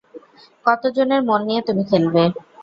কতজনের 0.65 1.21
মন 1.23 1.41
নিয়ে 1.47 1.61
তুমি 1.67 1.83
খেলবে? 1.89 2.23